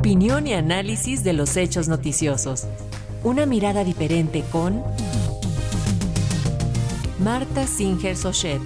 Opinión 0.00 0.46
y 0.46 0.54
análisis 0.54 1.24
de 1.24 1.34
los 1.34 1.58
hechos 1.58 1.86
noticiosos. 1.86 2.66
Una 3.22 3.44
mirada 3.44 3.84
diferente 3.84 4.42
con 4.50 4.82
Marta 7.22 7.66
Singer 7.66 8.16
Sochet. 8.16 8.62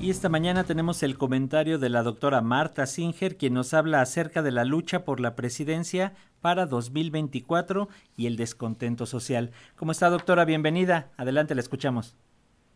Y 0.00 0.10
esta 0.10 0.28
mañana 0.28 0.62
tenemos 0.62 1.02
el 1.02 1.18
comentario 1.18 1.80
de 1.80 1.88
la 1.88 2.04
doctora 2.04 2.40
Marta 2.42 2.86
Singer, 2.86 3.36
quien 3.36 3.54
nos 3.54 3.74
habla 3.74 4.00
acerca 4.00 4.40
de 4.40 4.52
la 4.52 4.64
lucha 4.64 5.04
por 5.04 5.18
la 5.18 5.34
presidencia 5.34 6.12
para 6.40 6.66
2024 6.66 7.88
y 8.16 8.28
el 8.28 8.36
descontento 8.36 9.04
social. 9.04 9.50
¿Cómo 9.74 9.90
está, 9.90 10.10
doctora? 10.10 10.44
Bienvenida. 10.44 11.10
Adelante, 11.16 11.56
la 11.56 11.60
escuchamos. 11.60 12.16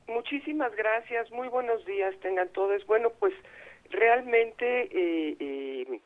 Muchísimas 0.09 0.75
gracias. 0.75 1.31
Muy 1.31 1.47
buenos 1.47 1.87
días, 1.87 2.17
tengan 2.21 2.49
todos. 2.49 2.85
Bueno, 2.87 3.11
pues 3.21 3.33
realmente 3.91 4.83
eh, 4.83 5.37
eh, 5.39 6.01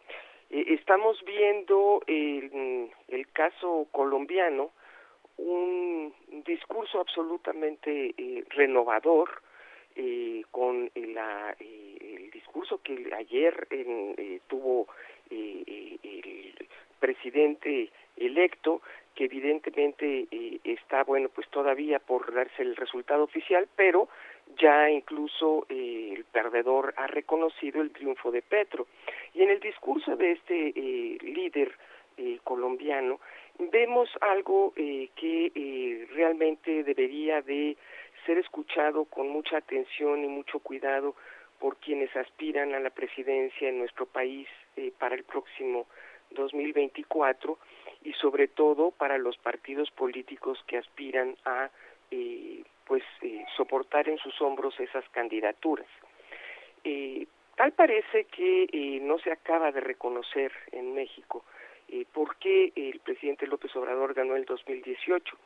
eh, 0.50 0.64
estamos 0.68 1.22
viendo 1.24 2.02
el, 2.06 2.90
el 3.08 3.28
caso 3.32 3.86
colombiano, 3.92 4.70
un 5.36 6.12
discurso 6.44 7.00
absolutamente 7.00 8.14
renovador, 8.50 9.30
eh, 9.96 10.44
con 10.52 10.88
la, 10.94 11.54
eh, 11.58 12.16
el 12.16 12.30
discurso 12.30 12.80
que 12.80 13.10
ayer 13.12 13.66
eh, 13.70 14.40
tuvo 14.46 14.86
el 15.28 16.68
presidente 17.00 17.90
electo, 18.16 18.82
que 19.14 19.24
evidentemente 19.24 20.28
está, 20.64 21.02
bueno, 21.02 21.28
pues 21.28 21.48
todavía 21.48 21.98
por 21.98 22.32
darse 22.32 22.62
el 22.62 22.76
resultado 22.76 23.24
oficial, 23.24 23.68
pero 23.74 24.08
ya 24.58 24.88
incluso 24.90 25.66
el 25.68 25.99
perdedor 26.32 26.94
ha 26.96 27.06
reconocido 27.06 27.80
el 27.82 27.90
triunfo 27.90 28.30
de 28.30 28.42
Petro. 28.42 28.86
Y 29.34 29.42
en 29.42 29.50
el 29.50 29.60
discurso 29.60 30.16
de 30.16 30.32
este 30.32 30.72
líder 31.22 31.72
colombiano 32.44 33.20
vemos 33.58 34.10
algo 34.20 34.72
que 34.74 36.06
realmente 36.12 36.84
debería 36.84 37.40
de 37.40 37.76
ser 38.26 38.38
escuchado 38.38 39.04
con 39.06 39.28
mucha 39.28 39.58
atención 39.58 40.24
y 40.24 40.28
mucho 40.28 40.58
cuidado 40.60 41.14
por 41.58 41.76
quienes 41.76 42.14
aspiran 42.16 42.74
a 42.74 42.80
la 42.80 42.90
presidencia 42.90 43.68
en 43.68 43.78
nuestro 43.78 44.06
país 44.06 44.48
eh, 44.76 44.92
para 44.98 45.14
el 45.14 45.24
próximo 45.24 45.86
2024 46.30 47.58
y 48.04 48.12
sobre 48.14 48.48
todo 48.48 48.92
para 48.92 49.18
los 49.18 49.36
partidos 49.36 49.90
políticos 49.90 50.58
que 50.66 50.78
aspiran 50.78 51.36
a 51.44 51.70
eh, 52.10 52.62
pues 52.86 53.04
eh, 53.22 53.44
soportar 53.56 54.08
en 54.08 54.18
sus 54.18 54.40
hombros 54.40 54.78
esas 54.80 55.06
candidaturas. 55.10 55.86
Tal 57.56 57.72
parece 57.72 58.24
que 58.24 59.00
no 59.02 59.18
se 59.18 59.32
acaba 59.32 59.72
de 59.72 59.80
reconocer 59.80 60.52
en 60.72 60.94
México 60.94 61.44
por 62.12 62.36
qué 62.36 62.72
el 62.76 63.00
presidente 63.00 63.46
López 63.46 63.74
Obrador 63.76 64.14
ganó 64.14 64.36
el 64.36 64.44
2018 64.44 65.36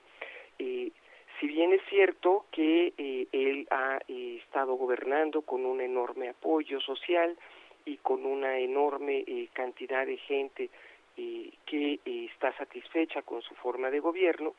si 1.40 1.48
bien 1.48 1.72
es 1.72 1.82
cierto 1.88 2.46
que 2.50 2.92
eh, 2.96 3.26
él 3.32 3.66
ha 3.70 3.98
eh, 4.08 4.40
estado 4.42 4.74
gobernando 4.74 5.42
con 5.42 5.66
un 5.66 5.80
enorme 5.80 6.28
apoyo 6.28 6.80
social 6.80 7.36
y 7.84 7.96
con 7.98 8.24
una 8.24 8.58
enorme 8.58 9.24
eh, 9.26 9.48
cantidad 9.52 10.06
de 10.06 10.16
gente 10.16 10.70
que 11.16 12.00
está 12.04 12.52
satisfecha 12.56 13.22
con 13.22 13.40
su 13.40 13.54
forma 13.54 13.88
de 13.88 14.00
gobierno, 14.00 14.54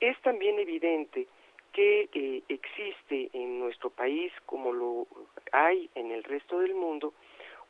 es 0.00 0.20
también 0.22 0.58
evidente 0.58 1.28
que 1.72 2.08
existe 2.48 3.30
en 3.32 3.60
nuestro 3.60 3.90
país, 3.90 4.32
como 4.44 4.72
lo 4.72 5.06
hay 5.54 5.88
en 5.94 6.10
el 6.10 6.24
resto 6.24 6.58
del 6.58 6.74
mundo, 6.74 7.14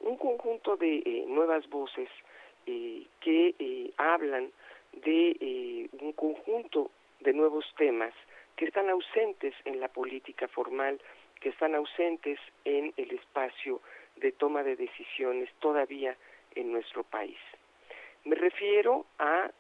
un 0.01 0.17
conjunto 0.17 0.77
de 0.77 1.25
nuevas 1.29 1.69
voces 1.69 2.09
que 2.65 3.93
hablan 3.99 4.51
de 4.93 5.89
un 6.01 6.13
conjunto 6.13 6.91
de 7.21 7.33
nuevos 7.33 7.65
temas 7.77 8.15
que 8.57 8.65
están 8.65 8.89
ausentes 8.89 9.55
en 9.65 9.81
la 9.81 9.89
política 9.89 10.49
formal, 10.49 11.01
que 11.41 11.51
están 11.51 11.75
ausentes 11.75 12.39
en 12.65 12.93
el 12.97 13.11
espacio 13.11 13.81
de 14.17 14.33
toma 14.33 14.63
de 14.63 14.77
decisiones 14.77 15.51
todavía 15.61 16.17
en 16.55 16.73
nuestro 16.73 17.05
país. 17.05 17.39
Me 18.25 18.37
refiero 18.37 19.05
a 19.19 19.51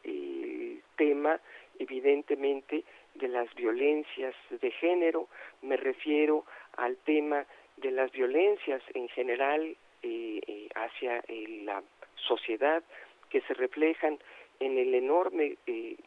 tema, 0.97 1.41
evidentemente, 1.79 2.85
de 3.15 3.29
las 3.29 3.53
violencias 3.55 4.35
de 4.49 4.71
género, 4.71 5.29
me 5.63 5.77
refiero 5.77 6.45
al 6.77 6.97
tema 6.99 7.45
de 7.77 7.91
las 7.91 8.11
violencias 8.13 8.83
en 8.95 9.09
general 9.09 9.77
eh, 10.03 10.41
eh, 10.47 10.69
hacia 10.75 11.19
eh, 11.29 11.63
la 11.65 11.83
sociedad 12.17 12.83
que 13.31 13.41
se 13.43 13.55
reflejan 13.55 14.19
en 14.61 14.79
el 14.79 14.95
enorme 14.95 15.57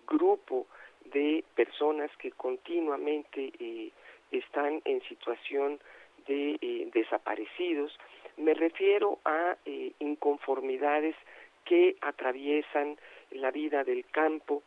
grupo 0.08 0.68
de 1.12 1.44
personas 1.56 2.12
que 2.18 2.32
continuamente 2.32 3.52
eh, 3.60 3.92
están 4.32 4.82
en 4.86 5.02
situación 5.04 5.80
de 6.28 6.58
eh, 6.62 6.90
desaparecidos. 6.94 7.98
Me 8.38 8.54
refiero 8.54 9.20
a 9.26 9.58
eh, 9.66 9.94
inconformidades 10.00 11.16
que 11.66 11.98
atraviesan 12.02 12.98
la 13.32 13.52
vida 13.52 13.84
del 13.84 14.06
campo, 14.06 14.64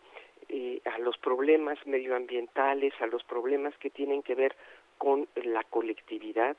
a 0.85 0.99
los 0.99 1.17
problemas 1.19 1.79
medioambientales, 1.87 2.93
a 3.01 3.07
los 3.07 3.23
problemas 3.23 3.73
que 3.79 3.89
tienen 3.89 4.21
que 4.21 4.35
ver 4.35 4.57
con 4.99 5.29
la 5.37 5.63
colectividad 5.63 6.57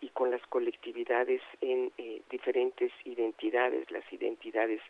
y 0.00 0.08
con 0.10 0.30
las 0.30 0.44
colectividades 0.46 1.42
en 1.60 1.92
diferentes 2.30 2.92
identidades, 3.04 3.90
las 3.90 4.10
identidades 4.12 4.80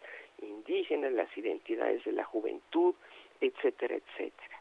indígenas, 0.42 1.12
las 1.12 1.36
identidades 1.36 2.04
de 2.04 2.12
la 2.12 2.24
juventud, 2.24 2.94
etcétera, 3.40 3.96
etcétera. 3.96 4.60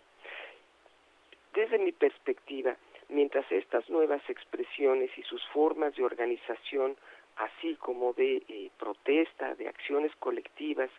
Desde 1.54 1.80
mi 1.80 1.92
perspectiva, 1.92 2.78
mientras 3.10 3.52
estas 3.52 3.90
nuevas 3.90 4.22
expresiones 4.30 5.10
y 5.18 5.24
sus 5.24 5.44
formas 5.48 5.96
de 5.96 6.04
organización, 6.04 6.96
así 7.38 7.76
como 7.76 8.14
de 8.14 8.44
eh, 8.48 8.70
protesta, 8.78 9.56
de 9.56 9.68
acciones 9.68 10.16
colectivas, 10.18 10.90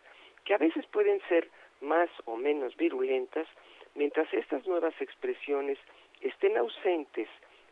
que 0.45 0.53
a 0.53 0.57
veces 0.57 0.85
pueden 0.87 1.21
ser 1.27 1.49
más 1.81 2.09
o 2.25 2.35
menos 2.35 2.75
virulentas, 2.75 3.47
mientras 3.95 4.31
estas 4.33 4.65
nuevas 4.67 4.93
expresiones 5.01 5.77
estén 6.21 6.57
ausentes 6.57 7.29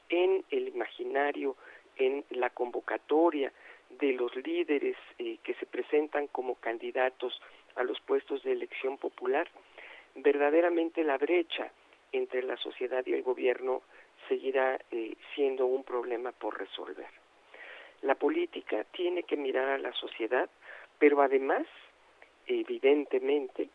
en 0.09 0.43
el 0.49 0.69
imaginario, 0.69 1.55
en 1.97 2.23
la 2.29 2.49
convocatoria 2.49 3.51
de 3.89 4.13
los 4.13 4.35
líderes 4.35 4.97
eh, 5.17 5.37
que 5.43 5.53
se 5.55 5.65
presentan 5.65 6.27
como 6.27 6.55
candidatos 6.55 7.39
a 7.75 7.83
los 7.83 7.99
puestos 8.01 8.43
de 8.43 8.51
elección 8.51 8.97
popular, 8.97 9.49
verdaderamente 10.15 11.03
la 11.03 11.17
brecha 11.17 11.71
entre 12.11 12.43
la 12.43 12.57
sociedad 12.57 13.05
y 13.05 13.13
el 13.13 13.23
gobierno 13.23 13.81
seguirá 14.27 14.79
eh, 14.91 15.15
siendo 15.35 15.65
un 15.65 15.83
problema 15.83 16.31
por 16.31 16.57
resolver. 16.57 17.07
La 18.01 18.15
política 18.15 18.83
tiene 18.91 19.23
que 19.23 19.37
mirar 19.37 19.69
a 19.69 19.77
la 19.77 19.93
sociedad, 19.93 20.49
pero 20.99 21.21
además, 21.21 21.65
evidentemente, 22.45 23.69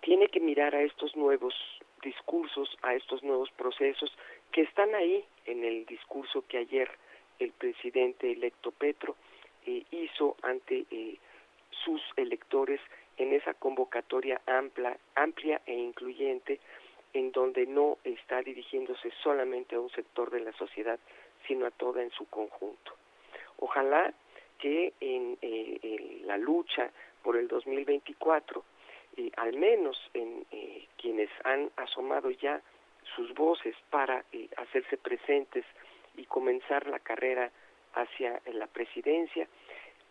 tiene 0.00 0.28
que 0.28 0.40
mirar 0.40 0.74
a 0.74 0.82
estos 0.82 1.16
nuevos 1.16 1.54
discursos, 2.02 2.76
a 2.82 2.94
estos 2.94 3.22
nuevos 3.22 3.50
procesos 3.52 4.10
que 4.52 4.62
están 4.62 4.94
ahí 4.94 5.24
en 5.46 5.64
el 5.64 5.86
discurso 5.86 6.44
que 6.48 6.58
ayer 6.58 6.90
el 7.38 7.52
presidente 7.52 8.30
electo 8.30 8.70
Petro 8.70 9.16
eh, 9.66 9.84
hizo 9.90 10.36
ante 10.42 10.86
eh, 10.90 11.18
sus 11.84 12.02
electores 12.16 12.80
en 13.16 13.32
esa 13.32 13.54
convocatoria 13.54 14.40
amplia, 14.46 14.96
amplia 15.14 15.60
e 15.66 15.74
incluyente 15.74 16.60
en 17.12 17.32
donde 17.32 17.66
no 17.66 17.98
está 18.04 18.40
dirigiéndose 18.42 19.10
solamente 19.22 19.74
a 19.76 19.80
un 19.80 19.90
sector 19.90 20.30
de 20.30 20.40
la 20.40 20.52
sociedad, 20.52 20.98
sino 21.46 21.66
a 21.66 21.70
toda 21.70 22.02
en 22.02 22.10
su 22.10 22.26
conjunto. 22.26 22.94
Ojalá 23.58 24.12
que 24.58 24.92
en, 25.00 25.38
eh, 25.42 26.20
la 26.24 26.36
lucha 26.36 26.90
por 27.22 27.36
el 27.36 27.48
2024, 27.48 28.64
eh, 29.16 29.30
al 29.36 29.56
menos 29.56 29.98
en 30.14 30.44
eh, 30.50 30.86
quienes 30.96 31.30
han 31.44 31.70
asomado 31.76 32.30
ya 32.30 32.60
sus 33.16 33.32
voces 33.34 33.74
para 33.90 34.24
hacerse 34.56 34.96
presentes 34.96 35.64
y 36.16 36.24
comenzar 36.24 36.86
la 36.86 37.00
carrera 37.00 37.50
hacia 37.94 38.40
la 38.52 38.66
presidencia, 38.66 39.48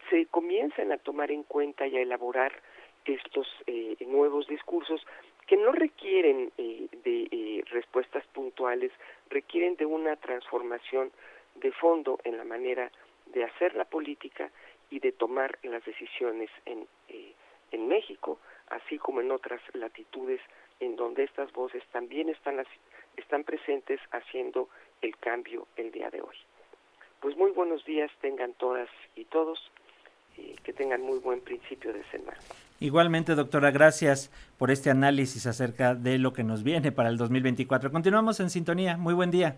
se 0.09 0.25
comiencen 0.25 0.91
a 0.91 0.97
tomar 0.97 1.31
en 1.31 1.43
cuenta 1.43 1.87
y 1.87 1.97
a 1.97 2.01
elaborar 2.01 2.51
estos 3.05 3.47
eh, 3.67 3.95
nuevos 4.05 4.47
discursos 4.47 5.05
que 5.47 5.57
no 5.57 5.71
requieren 5.71 6.51
eh, 6.57 6.87
de 7.03 7.27
eh, 7.31 7.63
respuestas 7.71 8.25
puntuales, 8.27 8.91
requieren 9.29 9.75
de 9.75 9.85
una 9.85 10.15
transformación 10.15 11.11
de 11.55 11.71
fondo 11.71 12.19
en 12.23 12.37
la 12.37 12.43
manera 12.43 12.91
de 13.27 13.43
hacer 13.43 13.75
la 13.75 13.85
política 13.85 14.51
y 14.89 14.99
de 14.99 15.11
tomar 15.11 15.57
las 15.63 15.83
decisiones 15.85 16.49
en, 16.65 16.87
en 17.71 17.87
México, 17.87 18.39
así 18.69 18.97
como 18.97 19.21
en 19.21 19.31
otras 19.31 19.61
latitudes 19.73 20.41
en 20.79 20.95
donde 20.95 21.23
estas 21.23 21.51
voces 21.53 21.83
también 21.91 22.29
están, 22.29 22.63
están 23.17 23.43
presentes 23.43 23.99
haciendo 24.11 24.69
el 25.01 25.15
cambio 25.17 25.67
el 25.75 25.91
día 25.91 26.09
de 26.09 26.21
hoy. 26.21 26.35
Pues 27.19 27.35
muy 27.35 27.51
buenos 27.51 27.83
días 27.85 28.09
tengan 28.21 28.53
todas 28.53 28.89
y 29.15 29.25
todos 29.25 29.59
tengan 30.73 31.01
muy 31.01 31.19
buen 31.19 31.41
principio 31.41 31.91
de 31.91 32.03
semana. 32.05 32.37
Igualmente, 32.79 33.35
doctora, 33.35 33.71
gracias 33.71 34.31
por 34.57 34.71
este 34.71 34.89
análisis 34.89 35.45
acerca 35.45 35.95
de 35.95 36.17
lo 36.17 36.31
que 36.31 36.43
nos 36.45 36.63
viene 36.63 36.93
para 36.93 37.09
el 37.09 37.17
2024. 37.17 37.91
Continuamos 37.91 38.39
en 38.39 38.49
sintonía. 38.49 38.95
Muy 38.95 39.13
buen 39.13 39.31
día. 39.31 39.57